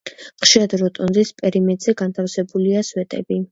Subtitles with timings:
[0.45, 3.43] ხშირად როტონდის პერიმეტრზე განთავსებულია სვეტები.